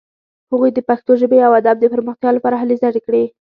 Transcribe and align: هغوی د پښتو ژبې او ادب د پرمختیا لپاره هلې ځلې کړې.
هغوی 0.51 0.69
د 0.73 0.79
پښتو 0.89 1.11
ژبې 1.21 1.39
او 1.47 1.51
ادب 1.61 1.75
د 1.79 1.85
پرمختیا 1.93 2.29
لپاره 2.33 2.55
هلې 2.61 2.75
ځلې 2.83 3.01
کړې. 3.05 3.23